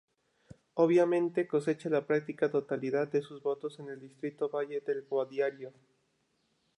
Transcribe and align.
Obviamente, 0.73 1.45
cosecha 1.47 1.87
la 1.87 2.07
práctica 2.07 2.49
totalidad 2.49 3.07
de 3.09 3.21
sus 3.21 3.43
votos 3.43 3.77
en 3.79 3.89
el 3.89 3.99
distrito 3.99 4.49
Valle 4.49 4.81
del 4.81 5.03
Guadiaro. 5.03 5.73